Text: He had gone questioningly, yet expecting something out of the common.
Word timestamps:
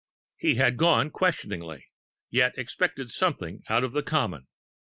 He 0.39 0.55
had 0.55 0.77
gone 0.77 1.11
questioningly, 1.11 1.85
yet 2.31 2.57
expecting 2.57 3.05
something 3.09 3.61
out 3.69 3.83
of 3.83 3.91
the 3.93 4.01
common. 4.01 4.47